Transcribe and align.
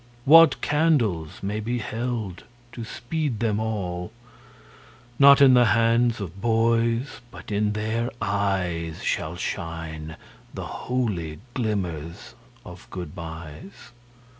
What 0.25 0.61
candles 0.61 1.43
may 1.43 1.59
be 1.59 1.77
held 1.77 2.43
to 2.71 2.83
speed 2.83 3.39
them 3.39 3.59
all? 3.59 4.11
Not 5.19 5.41
in 5.41 5.53
the 5.53 5.65
hands 5.77 6.19
of 6.19 6.41
boys, 6.41 7.21
but 7.29 7.51
in 7.51 7.73
their 7.73 8.09
eyes 8.19 9.03
Shall 9.03 9.35
shine 9.35 10.17
the 10.55 10.65
holy 10.65 11.37
glimmers 11.53 12.33
of 12.65 12.87
good 12.89 13.13
byes. 13.13 13.91